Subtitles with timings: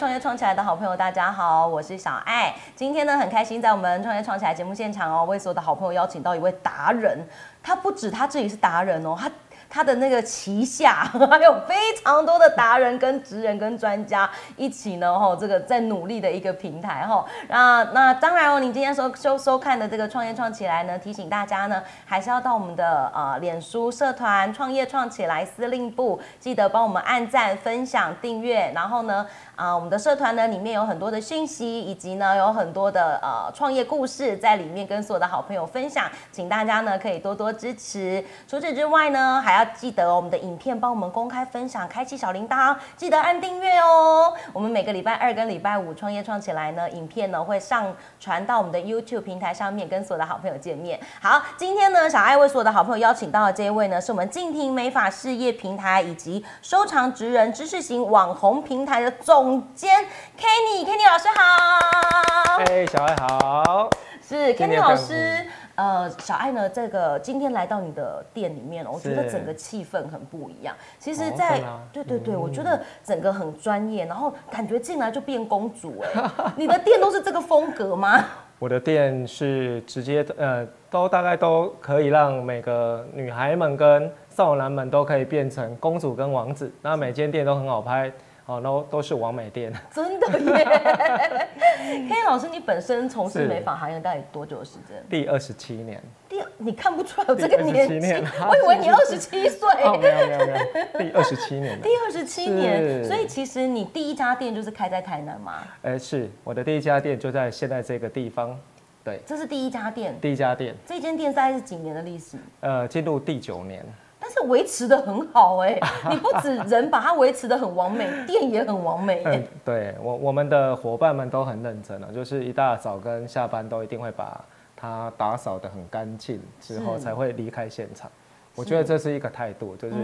[0.00, 2.54] 创业创起来的好朋友，大家好，我是小爱。
[2.74, 7.18] 今天呢，很开心在我们创业创起来节目现场哦，为所有的好朋友邀请到一位达人。
[7.62, 9.30] 他不止他自己是达人哦，他。
[9.70, 17.24] 他的那个旗下 还有非常多的达人、跟职人、跟专家一起呢，吼，这个在努力的一个平台，哈。
[17.48, 29.24] 那那当然哦，你今天收收收看的这个创业创起来呢，提醒大家呢，还是要到我们的呃脸书社团创业创起来司令部，记得帮我们按赞、分享、订阅，然后呢。
[29.56, 38.24] 啊，我们的社团呢，里面有很多的讯息，以及呢，有很多的呃创业故事在里面，跟所有的好朋友分享，请大家呢可以多多支持。
[38.48, 44.32] 除此之外呢，还要记得我们的影片帮我们公开分享，开启小铃铛，记得按订阅哦。
[44.52, 51.00] 我们每个礼拜二跟礼拜五创业创起来呢，影片呢会上传到我们的 YouTube 平台上面，跟所有的好朋友见面。
[51.20, 59.40] 好，今天呢，小爱为所有的好朋友邀请到的这一位呢，是我们静婷美发事业平台以及收藏职人知识型网红平台的总。
[59.40, 60.04] 总监
[60.38, 62.58] Kenny，Kenny 老师好。
[62.66, 63.88] 嘿，小爱好。
[64.22, 65.49] 是 Kenny 老师。
[65.80, 70.76] 呃，小爱呢，这个今天来到你的店里面，我觉得整个气氛很不一样。
[70.98, 71.58] 其实，在
[71.90, 76.30] 对对对，我觉得整个很专业，然后感觉进来就变公主哎。
[76.54, 78.22] 你的店都是这个风格吗？
[78.58, 86.70] 我的店是直接呃，都大概都可以让每个女孩们跟少男们都可以变成公主跟王子。
[86.82, 88.12] 那每间店都很好拍。
[88.50, 91.48] 哦，都都是完美店， 真的耶！
[92.08, 95.00] K 老师，你本身从事美发行业大概多久的时间？
[95.08, 96.02] 第二十七年。
[96.28, 99.68] 第你看不出来我这个年纪， 我以为你二十七岁。
[100.00, 101.80] 没有没有没有，第二十七年。
[101.80, 105.62] 第二十七年，所以其实你第一家店就是开在台南吗？
[105.82, 108.58] 哎，是我的第一家店就在现在这个地方。
[109.04, 110.18] 对，这是第一家店。
[110.20, 110.74] 第一家店。
[110.84, 112.36] 这间店大概是几年的历史？
[112.60, 113.84] 呃，进入第九年。
[114.30, 115.76] 但是维持的很好哎，
[116.08, 119.22] 你不止人把它维持的很完美， 店也很完美。
[119.24, 124.44] 嗯，对我我们的伙伴们都很认真了，就是一大早跟下班都一定会把
[124.76, 128.08] 它打扫的很干净，之后才会离开现场。
[128.54, 129.96] 我觉得这是一个态度，就是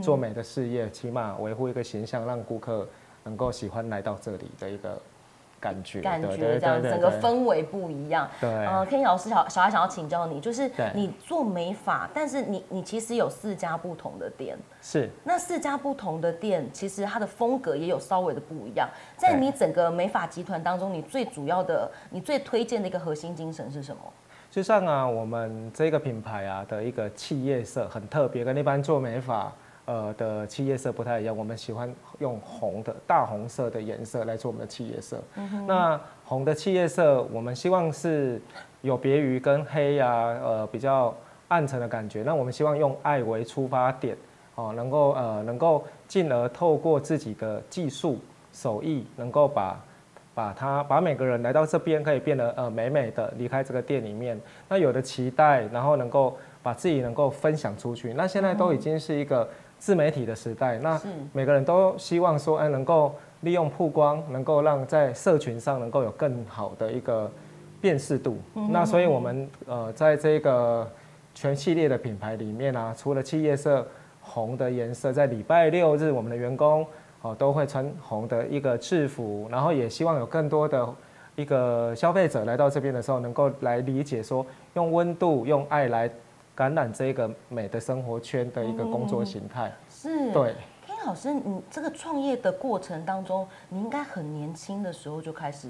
[0.00, 2.86] 做美的事业，起码维护一个形象，让顾客
[3.24, 4.96] 能够喜欢来到这里的一个。
[5.62, 8.28] 感觉感觉这样，整个氛围不一样。
[8.40, 18.88] 对，呃，Kenny 老师小小孩想要请教你，就是你做美发，但是你你其实有四家不同的店，是那四家不同的店，其实它的风格也有稍微的不一样。
[19.16, 24.02] 在你整个美发集团当中，你最主要的、你最推荐的一个核心精神是什么？
[24.50, 29.50] 就像啊，我们这个品牌啊的一个企业色很特别，跟一般做美发。
[29.84, 35.20] 呃的企业色不太一样，我们喜欢用红的大红色的颜色来做我们的企业色。
[35.66, 38.40] 那红的企业色，我们希望是
[38.82, 40.08] 有别于跟黑呀，
[40.40, 41.12] 呃比较
[41.48, 42.22] 暗沉的感觉。
[42.22, 44.16] 那我们希望用爱为出发点，
[44.54, 48.18] 哦，能够呃能够进而透过自己的技术
[48.52, 49.84] 手艺，能够把
[50.32, 54.40] 把它把每个人来到这边可以变得呃美美的离开这个店里面。
[54.68, 58.14] 那有的期待，然后能够把自己能够分享出去。
[58.14, 59.48] 那现在都已经是一个。
[59.82, 61.00] 自媒体的时代，那
[61.32, 67.28] 每个人都希望说，哎，能够利用曝光，能够让在社群上能够有更好的一个
[67.80, 68.38] 辨识度。
[68.70, 70.88] 那所以，我们呃，在这个
[71.34, 73.84] 全系列的品牌里面啊，除了企业色
[74.20, 76.86] 红的颜色，在礼拜六日，我们的员工
[77.22, 80.88] 哦都会穿红的一个制服，然后也希望有更多的
[81.34, 86.08] 一个消费者来到这边的时候，能够来理解说，用温度、用爱来。
[86.54, 90.54] 感染这个美的生活圈的一个工作形态是对。
[90.86, 95.68] K 老师，你这个创业的过程当中，你应该很年轻的时候就开始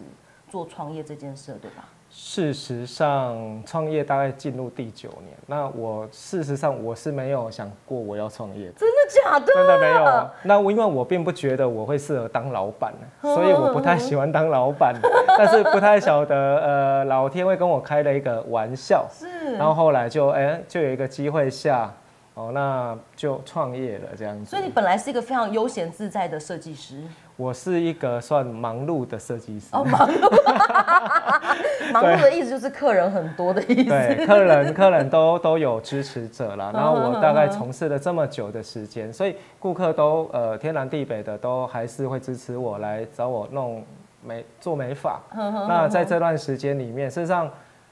[0.49, 1.89] 做创业这件事，对吧？
[2.15, 5.35] 事实上，创业大概进入第九年。
[5.47, 9.47] 那我事实上我是没有想过我要创业，真的假的？
[9.47, 10.31] 真的没有。
[10.43, 12.93] 那我因为我并不觉得我会适合当老板，
[13.23, 14.95] 所以我不太喜欢当老板。
[15.39, 19.09] 但是不太晓得，呃，老天会跟我开了一个玩笑。
[19.11, 19.55] 是。
[19.55, 21.91] 然后后来就哎，就有一个机会下。
[22.35, 24.47] 哦，那就创业了这样子。
[24.47, 27.03] 所以你本来是一个非常悠闲自在的设计师。
[27.37, 29.67] 我是一个算忙碌的设计师。
[29.73, 31.93] 哦，忙碌。
[31.93, 33.91] 忙碌的意思就是客人很多的意思。
[33.91, 36.71] 对，客人客人都都有支持者啦。
[36.75, 43.85] 然后我大概从事了这么久的时间，所以顾客都呃天南地北的都还是会支持我来找我弄
[44.25, 45.21] 美做美发。
[45.35, 47.51] 那在这段时间里面，事实上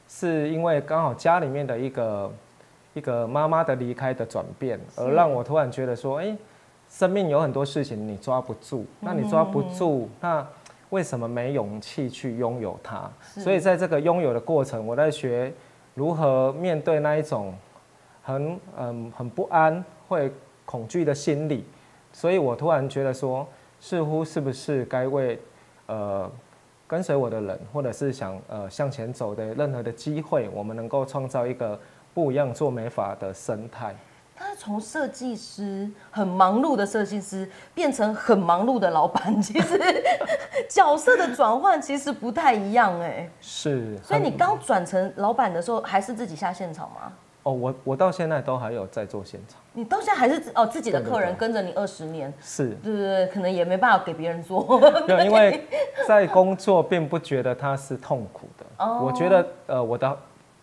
[0.08, 2.30] 是因为刚好家里面的一个。
[2.92, 6.36] 一个妈妈的离开的转变，而让我突然觉得说，哎，
[6.90, 10.46] 生命有很多事情你抓不住，那你抓不住，那
[10.90, 13.08] 为什么没勇气去拥有它？
[13.22, 15.52] 所以在这个拥有的过程，我在学
[15.94, 17.54] 如何面对那一种
[18.22, 20.30] 很嗯很不安、会
[20.64, 21.64] 恐惧的心理。
[22.12, 23.46] 所以我突然觉得说，
[23.78, 25.38] 似乎是不是该为
[25.86, 26.28] 呃
[26.88, 31.78] 跟随我的人，或者是想呃向前走的任何的机会，我们能够创造一个
[32.12, 33.94] 不一样做美法的生态。
[34.40, 39.78] 他是从设计师很忙碌的设计师变成很忙碌的老板，其实
[40.66, 43.28] 角色的转换其实不太一样哎。
[43.38, 47.12] 是，所以你刚转成老板的时候，还是自己下现场吗？
[47.42, 49.58] 哦，我我到现在都还有在做现场。
[49.74, 54.80] 你到现在还是哦自己的客人跟着你二十年，是，对对对，可能也没办法给别人做。
[55.06, 55.66] 对，因为
[56.08, 58.64] 在工作并不觉得它是痛苦的。
[58.78, 60.18] 哦我觉得呃我的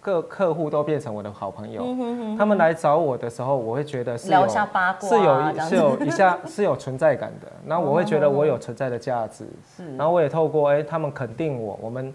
[0.07, 7.51] 各客户都变成我的好朋友，嗯他们来找我的时候，我会觉得是有是有是有一下 是有存在感的。
[7.65, 9.45] 那我会觉得我有存在的价值，
[9.75, 12.13] 是然后我也透过哎、他们肯定我，我们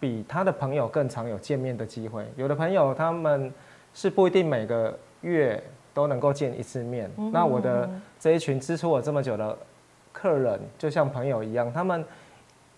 [0.00, 2.24] 比他的朋友更常有见面的机会。
[2.36, 3.52] 有的朋友他们
[3.92, 5.62] 是不一定每个月
[5.92, 7.86] 都能够见一次面，嗯那我的
[8.18, 9.54] 这一群支持我这么久的
[10.10, 12.02] 客人，就像朋友一样，他们。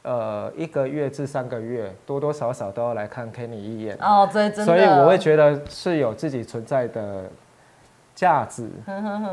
[0.02, 4.64] 呃，一个月至三个月，多多少少都要来看 Kenny 一眼，哦，对，真的。
[4.64, 7.24] 所以我会觉得是有自己存在的
[8.14, 8.68] 价值。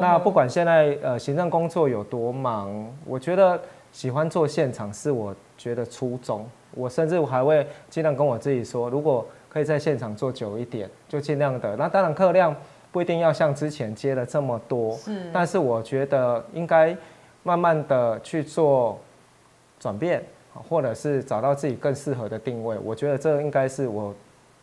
[0.02, 3.60] 那不管现在呃行政工作有多忙，我觉得
[3.92, 6.46] 喜欢做现场是我觉得初衷。
[6.72, 11.76] 我甚至我还会尽量跟我自己说，如果可以在现场做久一点，就尽量的。
[11.78, 12.54] 那当然客量
[12.92, 16.94] 不一定要像之前接了这么多，是但是我觉得应该
[17.44, 19.00] 慢慢的去做
[19.80, 20.22] 转变，
[20.68, 22.78] 或者是找到自己更适合的定位。
[22.84, 24.14] 我觉得这应该是我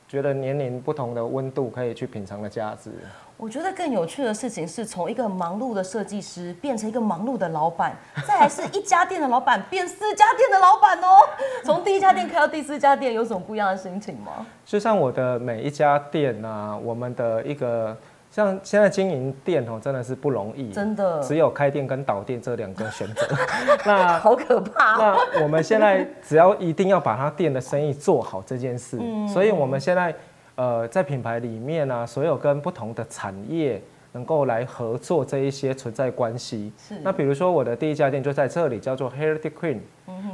[0.08, 2.90] 觉得年龄不同的温度可以去品尝的价值。
[3.38, 11.18] 我觉得更有趣的事情是从一个忙碌的设计师变成一个忙碌的老板，再来是一家店的老板变四家店的老板哦。
[11.64, 14.46] 从第一家店开到第四家店，有什么不一样的心情吗？
[14.64, 17.96] 就像我的每一家店啊，我们的一个
[18.32, 23.28] 像现在经营店哦，真的是不容易，真的只有开店跟倒店这两个选择。
[23.84, 25.18] 那好可怕、哦。
[25.34, 30.14] 那我们现在只要一定要把他店的生意做好这件事，嗯所以我们现在
[30.54, 33.82] 呃在品牌里面呢、所有跟不同的产业
[34.12, 36.72] 能够来合作这一些存在关系。
[36.78, 39.80] 是那比如说我的第一家店就在这里，叫做 Heritage Queen。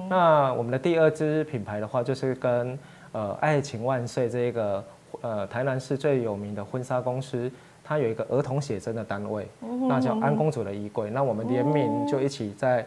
[0.08, 2.78] 那嗯我们的第二支品牌的话，就是跟
[3.10, 4.84] 呃爱情万岁这一个
[5.20, 7.50] 呃台南市最有名的婚纱公司。
[7.88, 11.08] 它有一个儿童写真的单位，嗯那叫安公主的衣柜。
[11.08, 12.84] 那我们联名就一起在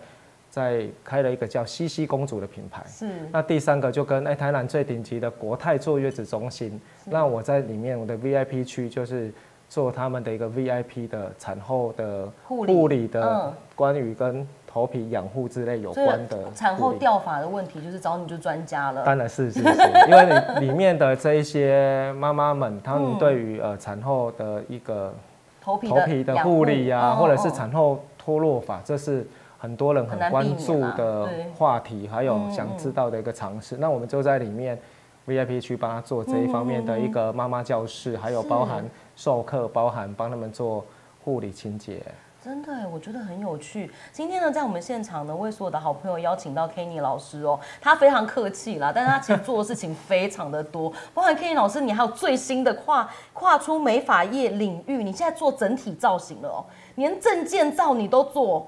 [0.48, 2.84] 在开了一个叫西西公主的品牌。
[2.88, 9.34] 是那第三个就跟哎、台南最顶级的国泰坐月子中心，那我在里面我的 VIP 区就是
[9.68, 19.04] 做他们的一个 VIP 的产后的护理的嗯关于跟头皮养护之类有关的产后掉发的问题，就是找你就专家了。
[19.04, 19.70] 当然是是是，
[20.08, 25.14] 因为你里面的这一些妈妈们，她们嗯对于呃产后的一个
[25.62, 29.28] 头皮头皮的养护理呀、嗯或者是嗯产后脱落法，这是
[29.60, 31.46] 很多人很关注啊的对。
[31.58, 33.76] 话题，还有嗯想知道的一个尝试。
[33.78, 34.80] 那我们就在里面
[35.28, 40.86] VIP 区帮他做这一方面的一个妈妈教室，还有包含授课，包含帮他们做
[41.26, 42.02] 护理清洁。
[42.44, 43.92] 真的，我觉得很有趣。
[44.12, 58.68] 今天呢，在我们现场呢，为所有的好朋友邀请到 Kenny 老师哦，他非常客气啦，但是他其实做的事情非常的多， 包含 Kenny 老师，你还有最新的跨跨出美发业领域，你现在做整体造型了哦，连证件照你都做，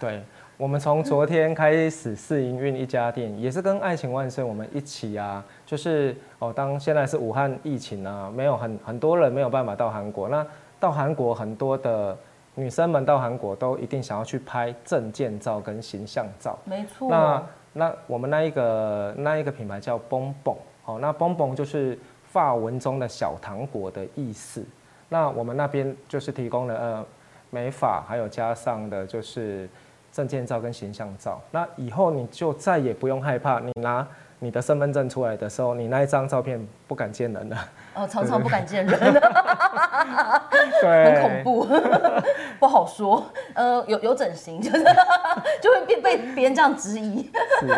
[0.00, 0.20] 对，
[0.56, 10.44] 我们从昨天开始试营运一家店，也是跟爱情万岁我们一起啊，就是哦，当现在是武汉疫情啊，没有很很多人没有办法到韩国，那
[10.80, 12.18] 到韩国很多的
[12.54, 16.58] 女生们到韩国都一定想要去拍证件照跟形象照。
[16.64, 17.08] 没错。
[17.10, 17.42] 那
[17.72, 24.64] 那我们那一个那一个品牌叫 Bon Bon，，好，那 Bon Bon 就是法文中的小糖果的意思。
[25.08, 27.06] 那我们那边就是提供了呃
[27.50, 29.68] 美发，还有加上的就是
[30.10, 31.40] 证件照跟形象照。
[31.50, 34.06] 那以后你就再也不用害怕，你拿
[34.42, 37.56] 你的身份证出来的时候，你那一张照片不敢见人了。
[37.94, 38.98] 哦，常常不敢见人，
[40.82, 41.66] 对，很恐怖，
[42.58, 43.24] 不好说。
[43.54, 44.84] 呃，有有整形，就是
[45.62, 47.30] 就会被被别人这样质疑。
[47.60, 47.68] 是，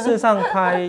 [0.00, 0.88] 事实上拍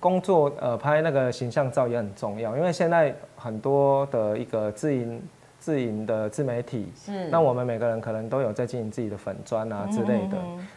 [0.00, 5.22] 工作呃拍那个形象照也很重要，因为现在很多的一个自营
[5.60, 10.36] 自营的自媒体，是那我们每个人可能都有在经营自己的粉砖啊之类的。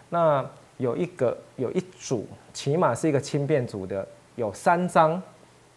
[0.09, 0.45] 那
[0.77, 5.21] 有一个有一组，起码是一个轻便组的，有三张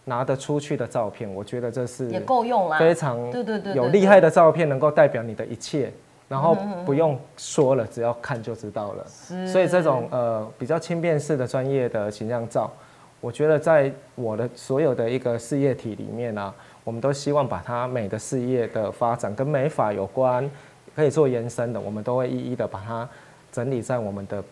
[0.05, 2.79] 拿得出去的照片，我觉得这是也够用了。
[2.79, 5.93] 非常对对对对有厉害的照片，能够代表你的一切，
[6.29, 9.07] 然后不用说了，只要看就知道了。
[9.09, 12.73] 是所以这种呃比较轻便式的专业的形象照，
[13.21, 20.49] 我觉得在我的所有的一个事业体里面啊，我们都希望把它美的事业的发展跟美法有关，
[20.95, 23.09] 可以做延伸的，我们都会一一的把它
[23.51, 24.43] 整理在我们的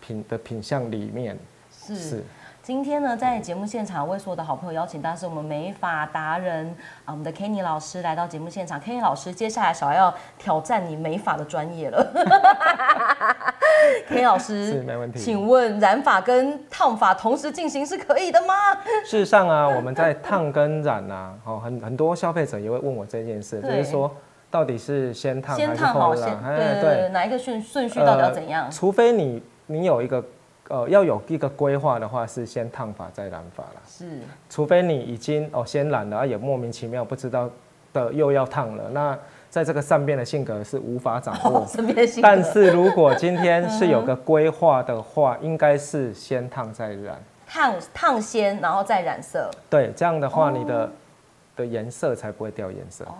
[0.00, 1.38] 品的品相里面。
[1.70, 2.22] 是。
[2.60, 6.66] 今天呢，在节目现场为所有的好朋友邀请到是我们美发达人
[7.06, 8.78] 啊，我们的 Kenny 老师来到节目现场。
[8.78, 12.06] Kenny 老师，接下来小孩要挑战你美发的专业了。
[14.06, 15.18] Kenny 老师是没问题。
[15.18, 18.54] 请问染发跟烫发同时进行是可以的吗？
[19.02, 24.14] 事实上啊，我们在烫跟染啊，哦，很很多消费者也会问我这件事，就是说
[24.50, 26.38] 到底是先烫还是后染？
[26.54, 28.70] 对对对，哪一个顺顺序到底要怎样？
[28.70, 30.24] 除非你你有一个。
[30.70, 33.80] 呃，要有一个规划的话，是先烫发再染发了。
[33.88, 34.20] 是，
[34.50, 37.48] 除非你已经哦先染了，也莫名其妙不知道
[37.94, 38.84] 的又要烫了。
[38.90, 41.64] 那在这个善变的性格是无法掌握。
[41.66, 42.20] 善变性格。
[42.22, 47.18] 但是如果今天是有个规划的话，应该是先烫再染。
[47.46, 49.50] 烫烫先，然后再染色。
[49.70, 50.92] 对，这样的话你的
[51.56, 53.06] 的颜色才不会掉颜色。
[53.06, 53.14] 哦，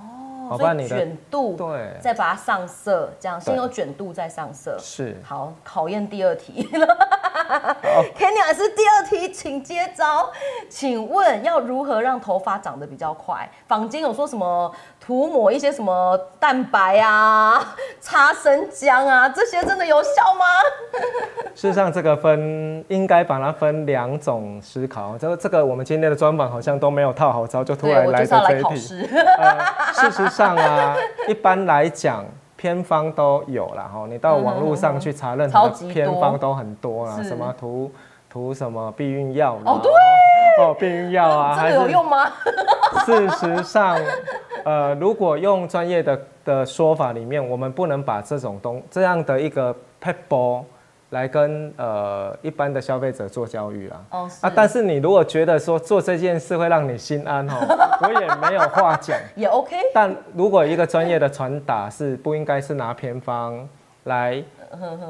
[0.57, 4.77] 所以卷度对，再把它上色，这样先有卷度再上色。
[4.79, 5.17] 是。
[5.23, 6.69] 好，考验第二题。
[8.17, 10.31] Kenny 还是第二题，请接招。
[10.69, 13.49] 请问要如何让头发长得比较快？
[13.67, 20.45] 坊间有说什么涂抹一些什么蛋白啊、擦生姜啊，这些真的有效吗？
[21.55, 25.17] 事实上，这个分应该把它分两种思考。
[25.19, 28.77] 这个这个，我们今天的专访好像都没有套好招，就突然来这一题。
[28.77, 32.25] 事实上啊， 一般来讲。
[32.59, 37.89] 偏方都有啦哈，你到网络上去查任何的偏方都很多啦，什么涂
[38.29, 39.93] 涂什么避孕药哦对，
[40.61, 42.27] 哦避孕药啊， 这个有用吗？
[43.07, 43.97] 事实上，
[44.65, 50.65] 呃，如果用专业的的说法里面，我们不能把这种东这样的一个 pebble。
[51.11, 57.55] 来跟呃一般的消费者做教育啊，哦啊，但是你如果觉得说做这件事会让你心安哦，
[58.03, 59.77] 我也没有话讲，也 OK。
[59.95, 63.69] 但如果一个专业的传达是不应该是拿偏方
[64.05, 64.43] 来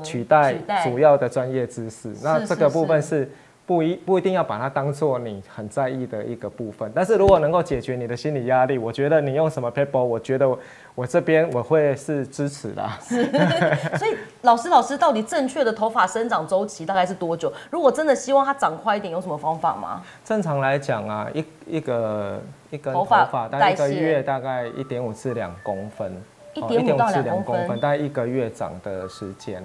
[0.02, 3.30] 取代主要的专业知识，那这个部分是。
[3.68, 10.48] 不一不一定要把它当做你很在意的一个部分，但是如果能够解决你的心理压力，我觉得你用什么 paper，我觉得
[10.94, 12.88] 我这边我会是支持的。
[13.02, 13.24] 是，
[13.98, 17.52] 所以老师老师到底正确的头发生长周期大概是多久？
[17.70, 20.00] 如果真的希望它长快一点，有什么方法吗？
[20.24, 26.10] 正常来讲啊，一一个一根头发大概一个月大概一点五至两公分，
[26.54, 29.62] 一点五到两公分，大概一个月长的时间，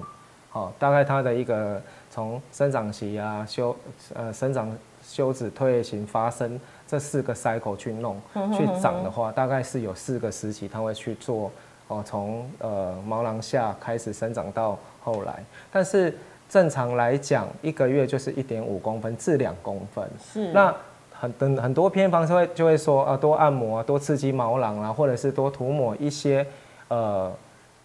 [0.54, 1.82] 好，大概它的一个。
[2.16, 3.76] 从生长期啊休
[4.14, 4.72] 呃生长
[5.04, 8.22] 休止退行发生这四个 cycle 去弄
[8.56, 11.50] 去长的话，大概是有四个时期，它会去做
[11.88, 15.44] 哦，从呃毛囊下开始生长到后来。
[15.72, 16.16] 但是
[16.48, 20.08] 正常来讲，一个月就是一点五公分至两公分。
[20.24, 20.54] 是。
[20.54, 20.72] 那
[21.20, 26.46] 很等很多偏方就会就会说啊，多按摩啊，多刺激毛囊啊，或者是多涂抹一些
[26.90, 27.34] 呃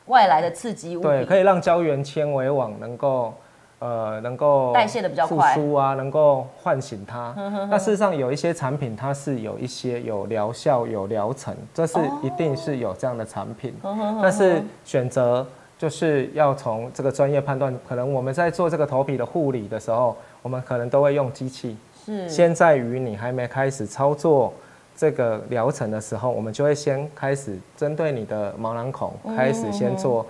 [0.08, 1.00] 外来的刺激物。
[1.00, 3.32] 对，可以让胶原纤维网能够。
[3.80, 7.32] 呃，能够代谢的比较快，复苏啊，能够唤醒它。
[7.70, 13.72] 那事实上有一些产品，它是有一些有疗效、有疗程，这是一定是有这样的产品。
[14.20, 15.46] 但是选择
[15.78, 17.72] 就是要从这个专业判断。
[17.88, 21.76] 可能我们在做这个头皮的护理的时候，我们可能都会用机器。
[22.04, 22.28] 是。
[22.28, 24.52] 先在于你还没开始操作
[24.98, 30.26] 这个疗程的时候，我们就会先开始针对你的毛囊孔开始先做。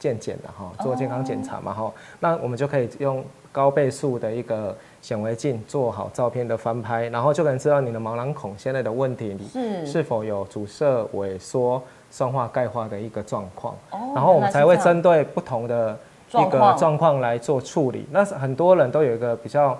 [0.00, 3.20] 健检的哈，做健康检查嘛哈，那我们就可以用
[3.50, 4.72] 高倍数的一个
[5.02, 11.82] 显微镜做好照片的翻拍，然后就可能知道你的毛囊孔现在的问题是是否有阻塞、萎缩、
[12.12, 15.98] 酸化、钙化的一个状况，然后我们才会针对不同的
[16.30, 18.06] 一个状况来做处理。
[18.12, 19.76] 那是很多人都有一个比较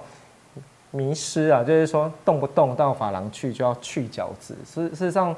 [0.91, 5.35] 迷失啊，就是说动不动到发廊去就要去角质，事事实上。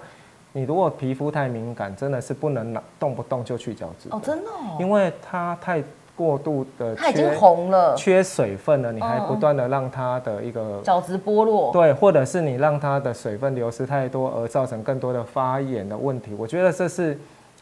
[0.52, 5.80] 你如果皮肤太敏感，真的是不能拿动不动就去角质哦，真的，哦，因为它太
[6.16, 16.34] 过度的，它已经红了，缺水分了，你还不断的让它的一个角质剥落，对，或者是你让它的水分流失太多，而造成更多的发炎的问题。
[16.36, 17.16] 我觉得这是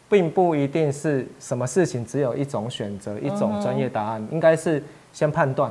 [0.09, 5.71] 并不一定是什么事情只有一种选择，一种专业答案，应该是先判断，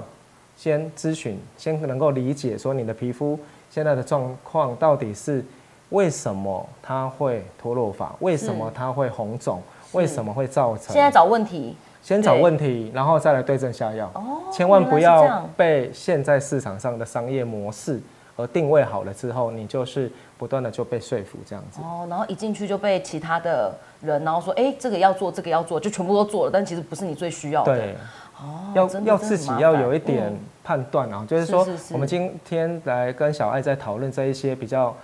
[0.57, 5.45] 先咨询，先能够理解说你的皮肤现在的状况到底是。
[5.91, 8.13] 为什么它会脱落法？
[8.19, 9.61] 为什么它会红肿？
[9.93, 10.93] 为什么会造成？
[10.93, 14.11] 现在找问题，先找问题，然后再来对症下药。
[14.13, 18.01] 哦，千万不要被现在市场上的商业模式
[18.35, 21.79] 而定位好了之后，你就是不断的就被说服这样子。
[21.81, 27.77] 哦，然后一进去就被其他的人，然后说，哎，这个要做，这个要做，就全部都做了，但其实不是你最需要的。
[27.77, 27.95] 对，
[28.39, 34.95] 哦，要要自己要有一点判断啊，就是说，我们今天来跟小爱在讨论这一些比较。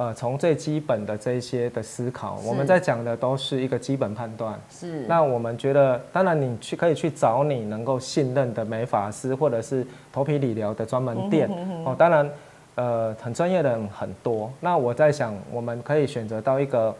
[0.00, 4.56] 呃，从最基本的这一些的思考，我们在讲的都是一个基本判断。
[4.70, 11.50] 是，那我们觉得，当然你去可以去找你能够信任的美发师，或者是头皮理疗的专门店。
[11.84, 12.30] 哦，当然，
[12.76, 14.48] 呃，很专业的人很多。
[14.60, 16.94] 那我在想，我们可以选择到一个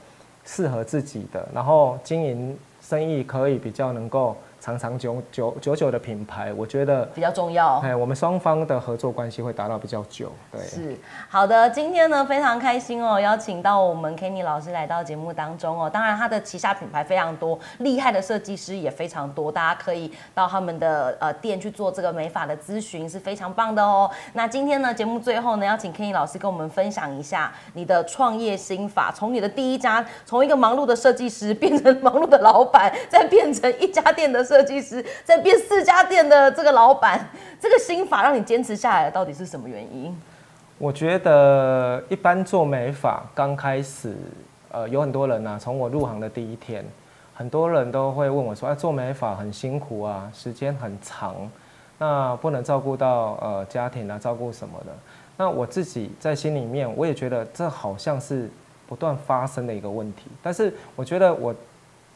[0.45, 6.53] 适合自己的，然后经营生意可以比较能够长长久久久久的品牌。
[6.53, 7.79] 我觉得，比较重要。
[7.81, 10.33] 哎，我们双方的合作关系会达到比较久。
[10.51, 10.97] 对，是
[11.29, 15.89] 好的，今天呢非常开心哦，邀请到我们 Kenny 老师来到节目当中哦。
[15.89, 24.11] 当然，他的旗下品牌非常多，厉害的设计师也非常多，大家可以到他们的呃店去做这个美发的咨询，是非常棒的哦。
[24.33, 37.29] 那今天呢，节目最后呢，邀请 Kenny 老师跟我们分享一下你的创业心法，从你的第一家，从一个忙碌的设计师变成忙碌的老板，再变成一家店的设计师，再变四家店的这个老板，
[37.61, 40.19] 这个心法让你坚持下来的到底是什么原因？
[40.79, 44.17] 我觉得一般做美发刚开始，
[44.71, 46.83] 呃，有很多人啊，从我入行的第一天，
[47.35, 51.37] 很多人都会问我说：“啊，做美发很辛苦啊，时间很长，
[51.99, 54.93] 那不能照顾到呃家庭啊，照顾什么的。”
[55.37, 58.51] 那我自己在心里面，我也觉得这好像是
[58.89, 60.25] 不断发生的一个问题。
[60.43, 61.55] 但是我觉得我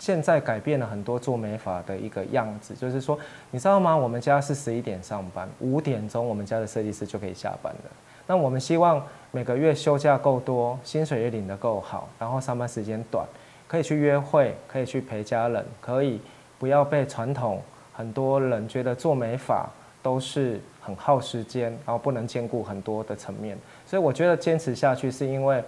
[0.02, 3.16] 现在改变了很多做美发的一个样子，就是说，
[3.52, 3.96] 你知道吗？
[3.96, 7.90] 我们家是十一点上班，五点钟我们家的设计师就可以下班了。
[8.26, 13.24] 那我们希望每个月休假够多，薪水也领得够好，然后上班时间短，
[13.68, 16.20] 可以去约会，可以去陪家人，可以
[16.58, 19.70] 不要被传统很多人觉得做美发
[20.02, 23.56] 都是很耗时间，然后不能兼顾很多的层面。
[23.86, 25.62] 所以我觉得坚持下去是因为，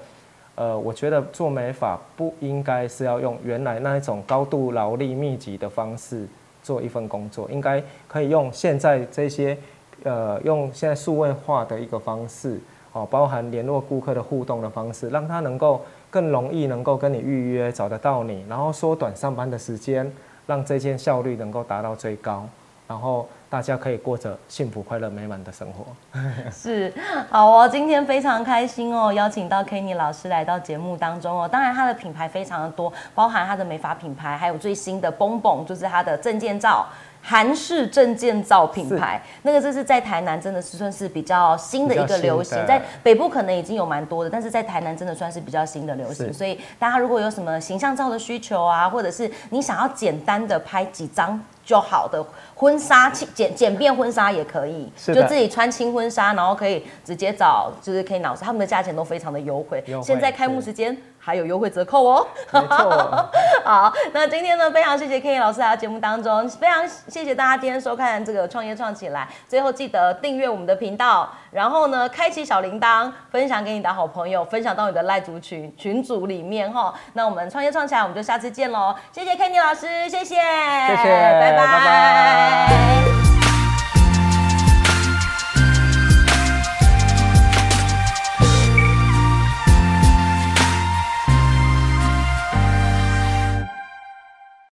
[0.54, 6.26] 呃，我觉得做美发不应该是要用原来那一种高度劳力密集的方式
[6.62, 9.56] 做一份工作，应该可以用现在这些。
[10.02, 12.60] 呃，用现在数位化的一个方式，
[12.92, 15.80] 哦，包含联络顾客的互动的方式，让他能够
[16.10, 20.12] 更容易能够跟你预约，找得到你，然后缩短上班的时间，
[20.46, 22.46] 让这件效率能够达到最高，
[22.86, 25.86] 然后大家可以过着幸福、快乐、美满的生活。
[26.52, 26.92] 是，
[27.30, 31.48] 好哦，今天非常开心哦，邀请到 Kenny 老师来到节目当中哦。
[31.48, 36.86] 当然，他的品牌非常的多，包含他的美发品牌，还有最新的 Bonbon，就是他的证件照。
[37.26, 46.30] 韩式证件照品牌，那个这是在台南真的是算是比较新的一个流行，在北部可能已经有蛮多的，但是在台南真的算是比较新的流行。
[46.30, 52.22] 所以大家如果有什么形象照的需求啊，或者是你想要简单的拍几张就好的
[52.54, 59.82] 婚纱简简便婚纱也可以，就自己穿轻婚纱，然后可以直接找就是可以老师，他们的价钱都非常的优惠。
[60.02, 60.94] 现在开幕时间。
[61.24, 63.30] 还有优惠折扣哦，没错。
[63.64, 69.26] 好，那今天呢，非常谢谢 K 老师来到节目当中，非常谢谢大家今天收看这个创业创起来。
[69.48, 76.92] 最后记得订阅我们的频道，然后呢，开启小铃铛，分享给你的好朋友，分享到你的赖族群群组里面哈。
[77.14, 78.94] 那我们创业创起来，我们就下次见喽。
[79.10, 81.04] 谢谢 Kenny 老师，谢谢，谢谢，
[81.40, 83.33] 拜拜。